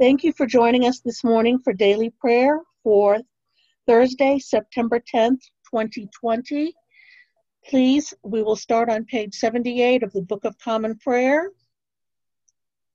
[0.00, 3.20] Thank you for joining us this morning for daily prayer for
[3.86, 5.38] Thursday, September 10th,
[5.70, 6.74] 2020.
[7.70, 11.48] Please, we will start on page 78 of the Book of Common Prayer.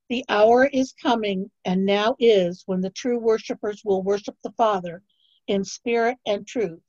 [0.09, 5.02] The hour is coming, and now is, when the true worshipers will worship the Father
[5.47, 6.84] in spirit and truth.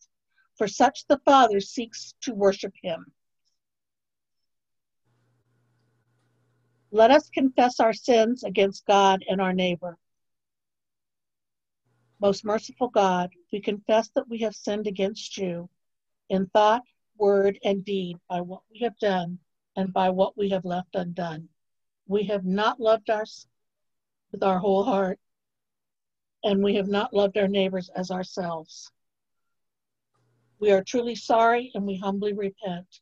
[0.58, 3.12] For such the Father seeks to worship him.
[6.90, 9.96] Let us confess our sins against God and our neighbor.
[12.20, 15.70] Most merciful God, we confess that we have sinned against you
[16.28, 16.82] in thought,
[17.16, 19.38] word, and deed by what we have done
[19.76, 21.48] and by what we have left undone.
[22.06, 23.46] We have not loved us
[24.32, 25.18] with our whole heart,
[26.44, 28.90] and we have not loved our neighbors as ourselves.
[30.58, 33.00] We are truly sorry and we humbly repent.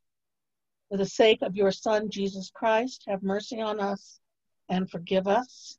[0.88, 4.20] For the sake of your Son, Jesus Christ, have mercy on us
[4.68, 5.77] and forgive us,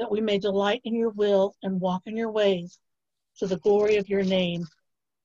[0.00, 2.78] that we may delight in your will and walk in your ways
[3.36, 4.66] to the glory of your name.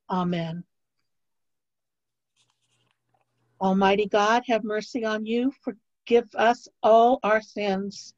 [0.10, 0.66] Amen.
[3.62, 5.54] Almighty God, have mercy on you.
[5.62, 8.14] Forgive us all our sins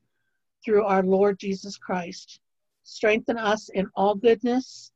[0.65, 2.39] through our Lord Jesus Christ.
[2.81, 4.91] Strengthen us in all goodness,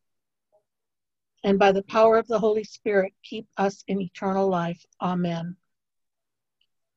[1.44, 4.84] and by the power of the Holy Spirit, keep us in eternal life.
[5.00, 5.56] Amen.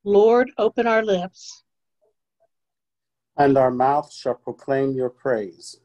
[0.04, 1.62] Lord, open our lips.
[3.36, 5.80] And our mouth shall proclaim your praise.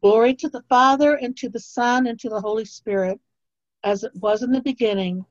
[0.00, 3.20] Glory to the Father, and to the Son, and to the Holy Spirit,
[3.84, 5.24] as it was in the beginning,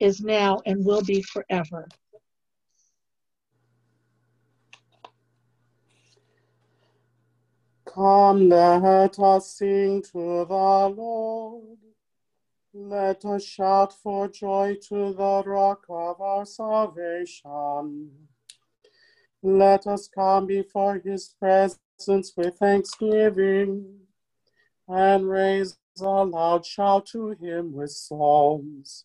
[0.00, 1.88] is now, and will be forever.
[7.86, 11.78] Come, let us sing to the Lord.
[12.74, 18.10] Let us shout for joy to the rock of our salvation.
[19.46, 24.00] Let us come before his presence with thanksgiving
[24.88, 29.04] and raise a loud shout to him with psalms.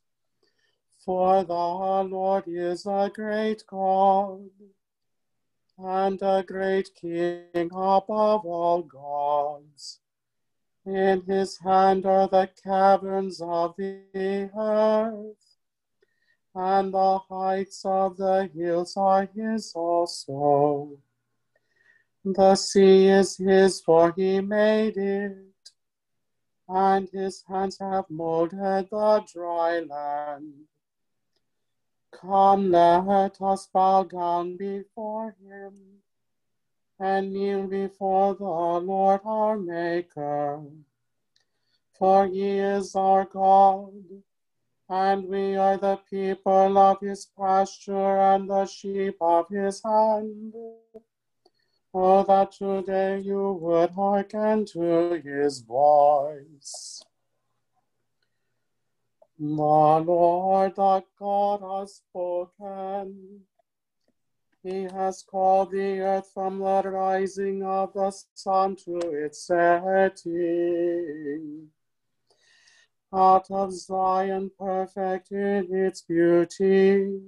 [1.05, 4.49] For the Lord is a great God
[5.77, 9.99] and a great King above all gods.
[10.87, 15.50] In his hand are the caverns of the earth,
[16.53, 20.97] and the heights of the hills are his also.
[22.23, 25.71] The sea is his, for he made it,
[26.67, 30.53] and his hands have molded the dry land.
[32.11, 35.73] Come, let us bow down before him
[36.99, 40.61] and kneel before the Lord our Maker.
[41.97, 43.93] For he is our God,
[44.91, 50.53] and we are the people of his pasture and the sheep of his hand.
[51.93, 57.01] Oh, that today you would hearken to his voice.
[59.39, 63.39] The Lord the God has spoken.
[64.61, 70.11] He has called the earth from the rising of the sun to its setting.
[73.13, 77.19] Out of Zion, perfect in its beauty,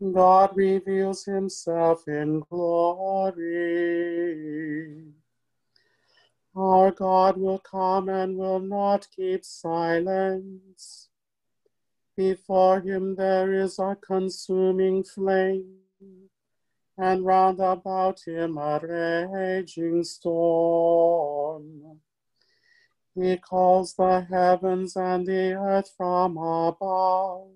[0.00, 3.42] God reveals himself in glory.
[6.54, 11.08] Our God will come and will not keep silence.
[12.16, 15.80] Before him there is a consuming flame
[16.96, 22.00] and round about him a raging storm.
[23.16, 27.48] He calls the heavens and the earth from above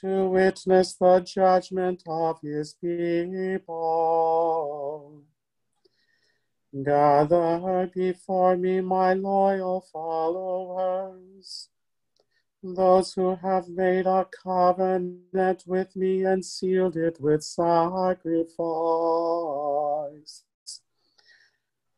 [0.00, 3.62] to witness the judgment of his people.
[6.82, 11.68] Gather before me my loyal followers
[12.62, 18.04] those who have made a covenant with me and sealed it with sacrifice.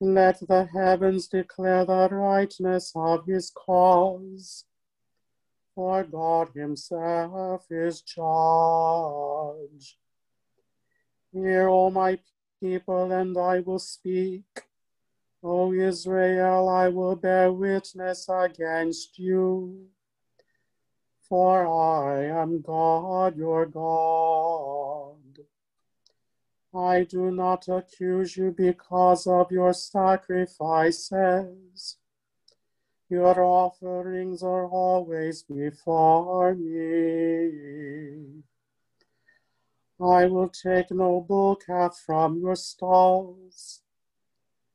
[0.05, 4.67] Let the heavens declare the rightness of his cause,
[5.75, 9.97] for God himself is judge.
[11.33, 12.19] Hear, O my
[12.61, 14.45] people, and I will speak.
[15.43, 19.89] O Israel, I will bear witness against you
[21.29, 25.19] for I am God your God.
[26.76, 31.99] I do not accuse you because of your sacrifices.
[33.09, 38.43] Your offerings are always before me.
[40.00, 43.82] I will take no bull calf from your stalls,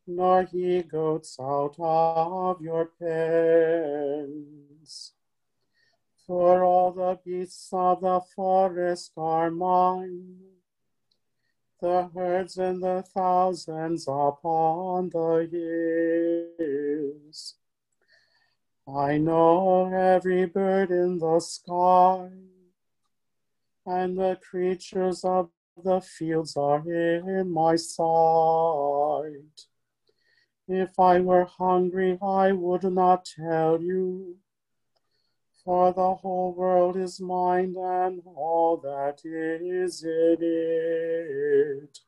[0.07, 5.11] nor he goats out of your pens.
[6.25, 10.58] For all the beasts of the forest are mine,
[11.79, 15.47] the herds and the thousands upon the
[16.57, 17.55] hills.
[18.87, 22.29] I know every bird in the sky
[23.85, 25.49] and the creatures of
[25.83, 29.67] the fields are in my sight.
[30.67, 34.37] If I were hungry, I would not tell you,
[35.69, 41.99] for the whole world is mine and all that is in it.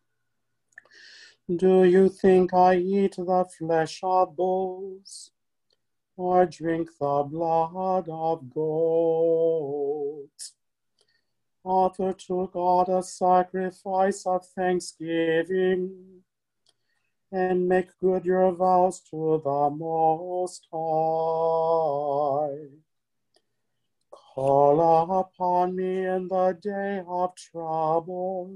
[1.55, 5.29] Do you think I eat the flesh of bulls,
[6.17, 10.53] or drink the blood of goats?
[11.63, 16.23] offer to God a sacrifice of thanksgiving,
[17.31, 22.81] and make good your vows to the Most High.
[24.43, 28.51] Call upon me in the day of trouble.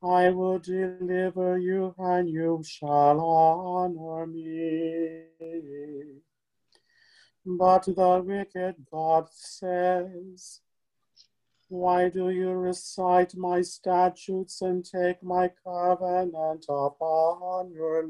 [0.00, 5.24] I will deliver you, and you shall honor me.
[7.44, 10.60] But the wicked God says,
[11.68, 18.06] why do you recite my statutes and take my covenant upon your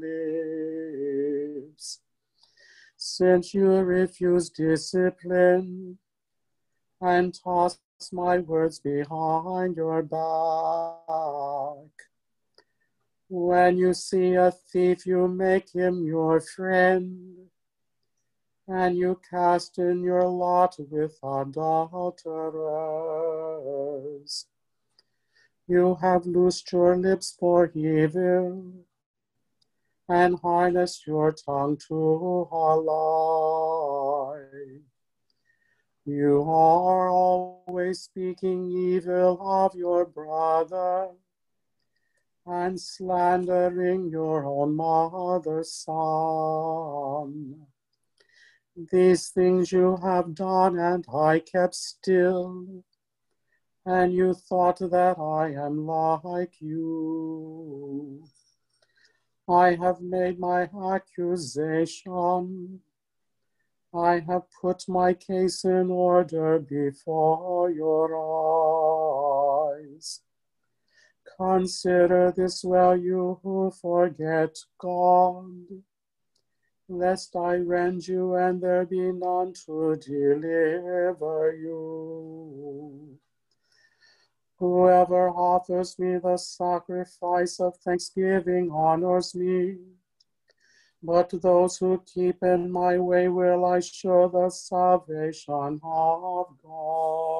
[1.65, 2.01] lips?
[2.95, 5.97] Since you refuse discipline
[7.01, 7.79] and toss
[8.11, 10.17] my words behind your back.
[13.29, 17.49] When you see a thief, you make him your friend
[18.67, 22.25] and you cast in your lot with adulterers.
[25.67, 28.85] You have loosed your lips for evil
[30.09, 31.95] and harnessed your tongue to
[32.51, 34.37] a lie.
[36.09, 41.09] You are always speaking evil of your brother
[42.45, 47.67] and slandering your own mother's son.
[48.89, 52.85] These things you have done, and I kept still.
[53.85, 58.23] And you thought that I am like you.
[59.49, 62.79] I have made my accusation.
[63.93, 68.15] I have put my case in order before your
[69.77, 70.21] eyes.
[71.37, 75.83] Consider this well, you who forget God
[76.89, 83.19] lest I rend you and there be none to deliver you.
[84.57, 89.77] Whoever offers me the sacrifice of thanksgiving honors me.
[91.03, 97.37] But those who keep in my way will I show the salvation of God.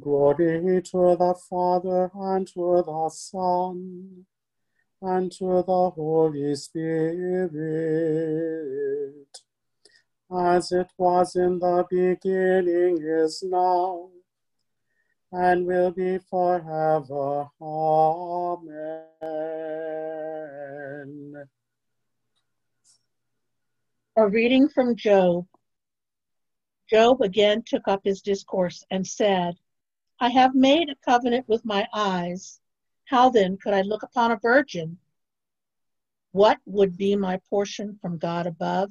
[0.00, 4.26] Glory to the Father and to the Son
[5.02, 7.50] and to the Holy Spirit,
[10.30, 14.08] as it was in the beginning, is now,
[15.32, 17.48] and will be forever.
[17.60, 18.68] Amen.
[24.16, 25.46] A reading from Job.
[26.88, 29.54] Job again took up his discourse and said,
[30.20, 32.60] I have made a covenant with my eyes
[33.12, 34.96] how then could I look upon a virgin?
[36.30, 38.90] What would be my portion from God above,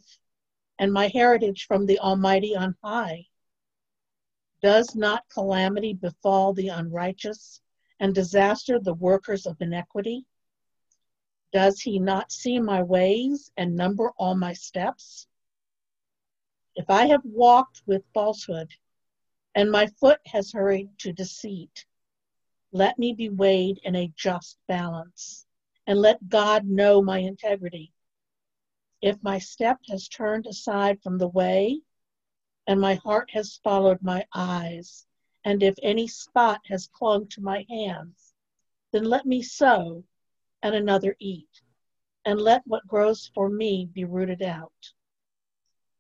[0.78, 3.26] and my heritage from the Almighty on high?
[4.62, 7.62] Does not calamity befall the unrighteous,
[8.00, 10.26] and disaster the workers of iniquity?
[11.52, 15.28] Does he not see my ways and number all my steps?
[16.76, 18.72] If I have walked with falsehood,
[19.56, 21.86] and my foot has hurried to deceit,
[22.72, 25.46] let me be weighed in a just balance,
[25.88, 27.92] and let God know my integrity.
[29.02, 31.82] If my step has turned aside from the way,
[32.68, 35.06] and my heart has followed my eyes,
[35.44, 38.34] and if any spot has clung to my hands,
[38.92, 40.04] then let me sow
[40.62, 41.62] and another eat,
[42.26, 44.94] and let what grows for me be rooted out.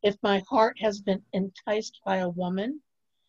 [0.03, 2.81] If my heart has been enticed by a woman,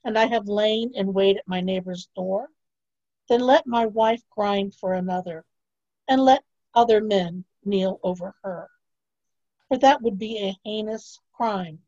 [0.05, 2.51] and I have lain in wait at my neighbor's door,
[3.29, 5.45] then let my wife grind for another,
[6.09, 8.69] and let other men kneel over her.
[9.69, 11.83] For that would be a heinous crime.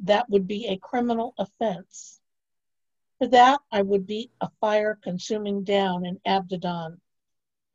[0.00, 2.20] That would be a criminal offense.
[3.18, 7.00] For that I would be a fire consuming down in Abaddon,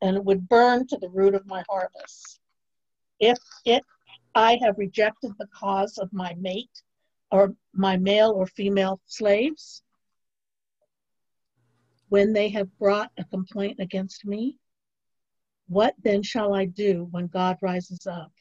[0.02, 2.40] and it would burn to the root of my harvest.
[3.20, 3.84] If it
[4.36, 6.82] I have rejected the cause of my mate,
[7.32, 9.84] or my male or female slaves,
[12.10, 14.60] when they have brought a complaint against me,
[15.68, 18.32] what then shall I do when God rises up?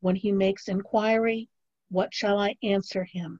[0.00, 1.48] When he makes inquiry,
[1.92, 3.38] what shall I answer him?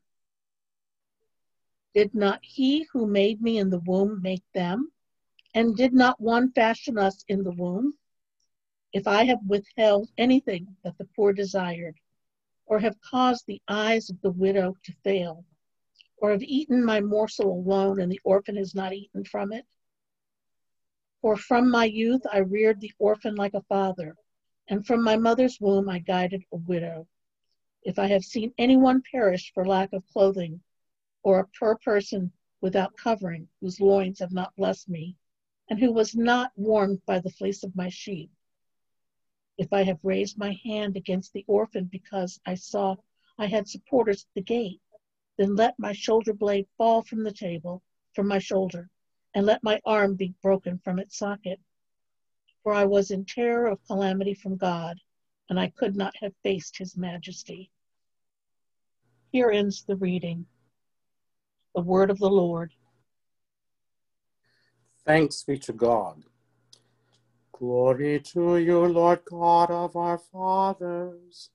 [1.94, 4.92] Did not he who made me in the womb make them?
[5.54, 7.94] And did not one fashion us in the womb?
[8.92, 11.96] If I have withheld anything that the poor desired,
[12.66, 15.44] or have caused the eyes of the widow to fail,
[16.18, 19.66] or have eaten my morsel alone and the orphan has not eaten from it,
[21.22, 24.14] for from my youth I reared the orphan like a father,
[24.68, 27.08] and from my mother's womb I guided a widow.
[27.84, 30.62] If I have seen anyone perish for lack of clothing,
[31.24, 35.16] or a poor person without covering, whose loins have not blessed me,
[35.68, 38.30] and who was not warmed by the fleece of my sheep,
[39.58, 42.96] if I have raised my hand against the orphan because I saw
[43.36, 44.80] I had supporters at the gate,
[45.36, 47.82] then let my shoulder blade fall from the table,
[48.14, 48.90] from my shoulder,
[49.34, 51.60] and let my arm be broken from its socket.
[52.62, 55.00] For I was in terror of calamity from God,
[55.52, 57.70] and I could not have faced his majesty.
[59.32, 60.46] Here ends the reading.
[61.74, 62.72] The word of the Lord.
[65.04, 66.22] Thanks be to God.
[67.52, 71.50] Glory to you, Lord God of our fathers.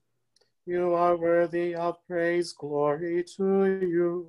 [0.64, 2.52] You are worthy of praise.
[2.52, 4.28] Glory to you.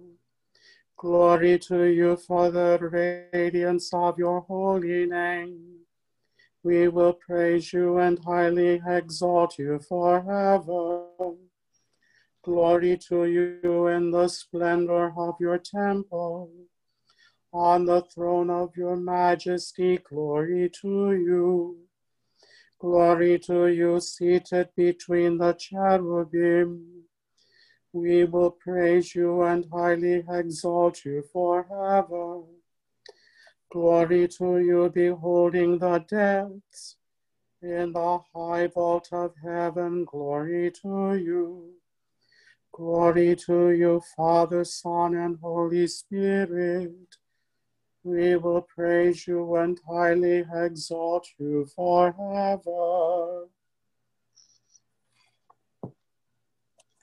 [0.98, 2.80] Glory to you for the
[3.32, 5.86] radiance of your holy name.
[6.64, 11.06] We will praise you and highly exalt you forever.
[12.44, 16.52] Glory to you in the splendor of your temple.
[17.54, 21.78] On the throne of your majesty, glory to you.
[22.80, 27.04] Glory to you seated between the cherubim.
[27.94, 32.44] We will praise you and highly exalt you forever.
[33.72, 36.98] Glory to you, beholding the depths.
[37.62, 41.74] In the high vault of heaven, glory to you.
[42.74, 47.18] Glory to you, Father, Son, and Holy Spirit.
[48.04, 53.50] We will praise you and highly exalt you forever.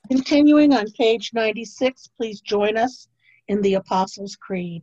[0.09, 3.09] Continuing on page 96, please join us
[3.49, 4.83] in the Apostles' Creed.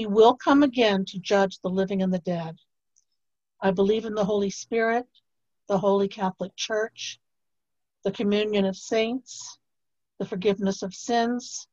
[0.00, 2.56] He will come again to judge the living and the dead.
[3.60, 5.06] I believe in the Holy Spirit,
[5.68, 7.20] the Holy Catholic Church,
[8.02, 9.58] the communion of saints,
[10.18, 11.68] the forgiveness of sins,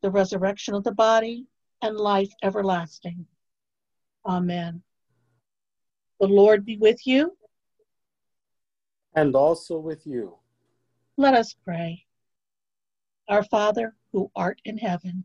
[0.00, 1.46] the resurrection of the body,
[1.82, 3.26] and life everlasting.
[4.24, 4.82] Amen.
[6.20, 7.36] The Lord be with you
[9.14, 10.38] and also with you.
[11.18, 12.06] Let us pray.
[13.28, 15.24] Our Father, who art in heaven,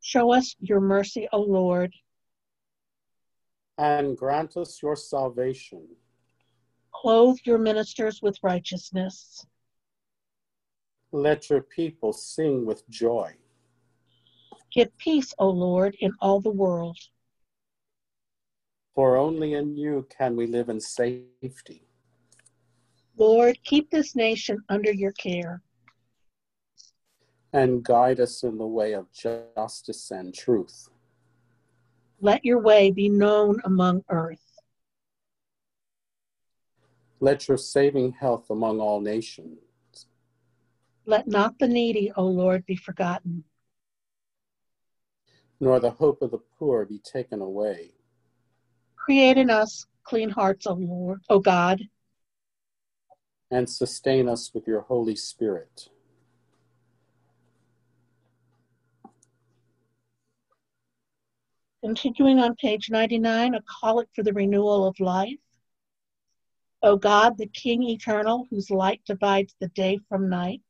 [0.00, 1.92] Show us your mercy, O Lord.
[3.78, 5.86] And grant us your salvation.
[6.92, 9.46] Clothe your ministers with righteousness.
[11.12, 13.34] Let your people sing with joy.
[14.72, 16.98] Give peace, O Lord, in all the world
[18.98, 21.86] for only in you can we live in safety.
[23.16, 25.62] Lord, keep this nation under your care.
[27.52, 30.88] And guide us in the way of justice and truth.
[32.20, 34.60] Let your way be known among earth.
[37.20, 39.58] Let your saving health among all nations.
[41.06, 43.44] Let not the needy, O Lord, be forgotten.
[45.60, 47.90] nor the hope of the poor be taken away.
[48.96, 51.82] Create in us clean hearts, O Lord, O God,
[53.50, 55.88] and sustain us with your Holy Spirit.
[61.80, 65.38] Continuing on page 99, a collect for the renewal of life.
[66.82, 70.60] O God, the King eternal, whose light divides the day from night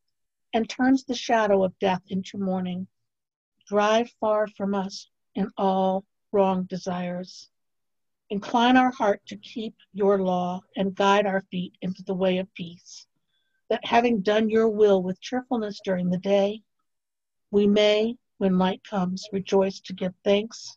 [0.52, 2.86] and turns the shadow of death into morning,
[3.66, 7.48] drive far from us in all wrong desires.
[8.28, 12.52] Incline our heart to keep your law and guide our feet into the way of
[12.52, 13.06] peace,
[13.70, 16.60] that having done your will with cheerfulness during the day,
[17.50, 20.76] we may, when light comes, rejoice to give thanks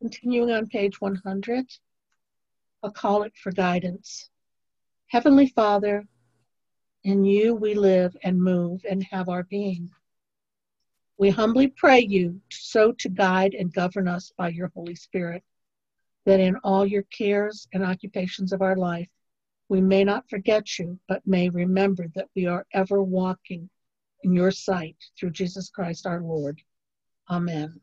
[0.00, 1.66] Continuing on page 100,
[2.82, 4.30] a collect for guidance.
[5.08, 6.06] Heavenly Father,
[7.04, 9.90] in you we live and move and have our being.
[11.18, 15.44] We humbly pray you so to guide and govern us by your Holy Spirit,
[16.24, 19.10] that in all your cares and occupations of our life,
[19.68, 23.68] we may not forget you, but may remember that we are ever walking
[24.22, 26.62] in your sight through Jesus Christ our Lord.
[27.28, 27.82] Amen.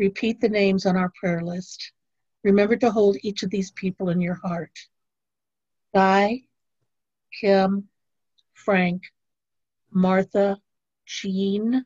[0.00, 1.92] Repeat the names on our prayer list.
[2.42, 4.72] Remember to hold each of these people in your heart.
[5.94, 6.40] Guy,
[7.38, 7.86] Kim,
[8.54, 9.02] Frank,
[9.90, 10.58] Martha,
[11.04, 11.84] Jean,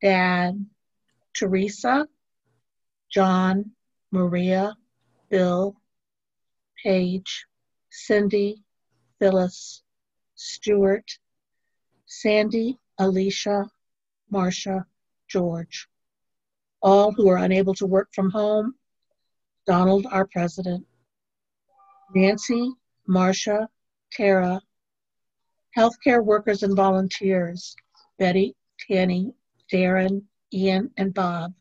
[0.00, 0.64] Dad,
[1.34, 2.06] Teresa,
[3.10, 3.72] John,
[4.12, 4.76] Maria,
[5.28, 5.74] Bill,
[6.84, 7.46] Paige,
[7.90, 8.62] Cindy,
[9.18, 9.82] Phyllis,
[10.36, 11.18] Stuart,
[12.06, 13.68] Sandy, Alicia,
[14.30, 14.86] Marcia,
[15.26, 15.88] George
[16.84, 18.74] all who are unable to work from home,
[19.66, 20.86] Donald, our president,
[22.14, 22.70] Nancy,
[23.08, 23.68] Marsha,
[24.12, 24.60] Tara,
[25.76, 27.74] healthcare workers and volunteers,
[28.18, 29.32] Betty, Tanny,
[29.72, 31.54] Darren, Ian, and Bob,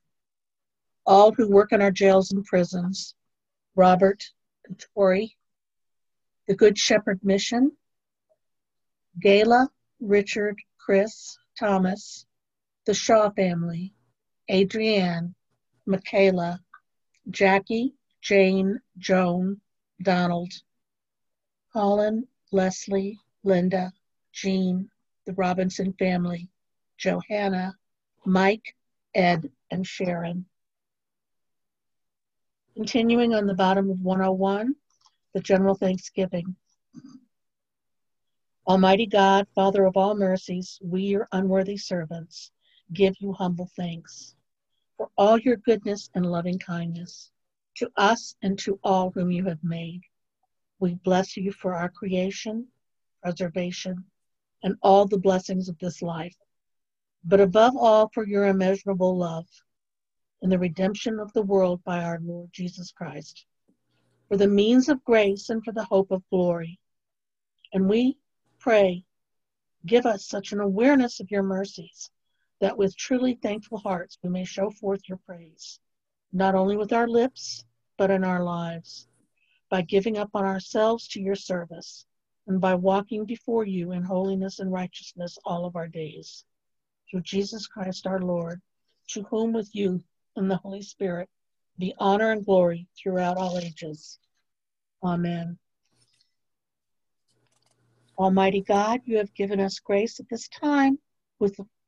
[1.05, 3.15] all who work in our jails and prisons,
[3.75, 4.21] Robert
[4.67, 5.37] and Tori,
[6.49, 7.71] the Good Shepherd Mission,
[9.23, 9.69] Gayla,
[10.01, 12.25] Richard, Chris, Thomas,
[12.85, 13.92] the Shaw family,
[14.51, 15.35] Adrienne,
[15.85, 16.59] Michaela,
[17.29, 19.59] Jackie, Jane, Joan,
[20.01, 20.51] Donald,
[21.71, 23.91] Colin, Leslie, Linda,
[24.31, 24.89] Jean,
[25.25, 26.49] the Robinson family,
[26.97, 27.75] Johanna,
[28.25, 28.75] Mike,
[29.15, 30.45] Ed, and Sharon.
[32.75, 34.75] Continuing on the bottom of 101,
[35.33, 36.55] the General Thanksgiving.
[38.67, 42.51] Almighty God, Father of all mercies, we, your unworthy servants,
[42.91, 44.35] give you humble thanks
[44.97, 47.31] for all your goodness and loving kindness
[47.75, 50.01] to us and to all whom you have made.
[50.79, 52.67] We bless you for our creation,
[53.21, 54.05] preservation,
[54.63, 56.35] and all the blessings of this life,
[57.23, 59.47] but above all for your immeasurable love
[60.41, 63.45] and the redemption of the world by our Lord Jesus Christ,
[64.27, 66.79] for the means of grace and for the hope of glory.
[67.73, 68.17] And we
[68.59, 69.03] pray,
[69.85, 72.11] give us such an awareness of your mercies
[72.63, 75.81] that with truly thankful hearts we may show forth your praise,
[76.31, 77.65] not only with our lips,
[77.97, 79.09] but in our lives,
[79.69, 82.05] by giving up on ourselves to your service,
[82.47, 86.45] and by walking before you in holiness and righteousness all of our days.
[87.11, 88.61] Through Jesus Christ our Lord,
[89.09, 90.01] to whom with you
[90.37, 91.27] and the Holy Spirit
[91.77, 94.19] be honor and glory throughout all ages.
[95.03, 95.57] Amen.
[98.17, 100.97] Almighty God, you have given us grace at this time
[101.39, 101.59] with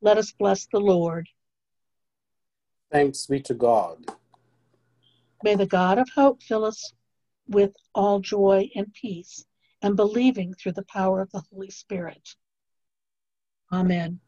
[0.00, 1.28] Let us bless the Lord.
[2.90, 4.04] Thanks be to God.
[5.42, 6.92] May the God of hope fill us
[7.48, 9.44] with all joy and peace
[9.82, 12.36] and believing through the power of the Holy Spirit.
[13.72, 14.20] Amen.